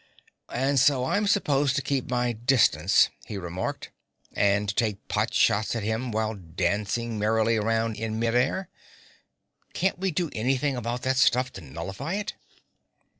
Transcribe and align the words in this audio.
"And 0.49 0.79
so 0.79 1.05
I'm 1.05 1.27
supposed 1.27 1.75
to 1.75 1.83
keep 1.83 2.09
my 2.09 2.31
distance," 2.33 3.09
he 3.27 3.37
remarked, 3.37 3.91
"and 4.33 4.75
take 4.75 5.07
pot 5.09 5.31
shots 5.31 5.75
at 5.75 5.83
him 5.83 6.11
while 6.11 6.33
dancing 6.33 7.19
merrily 7.19 7.55
around 7.55 7.97
in 7.97 8.17
mid 8.17 8.33
air. 8.33 8.67
Can't 9.73 9.99
we 9.99 10.09
do 10.09 10.31
anything 10.33 10.75
about 10.75 11.03
that 11.03 11.17
stuff 11.17 11.53
to 11.53 11.61
nullify 11.61 12.15
it?" 12.15 12.33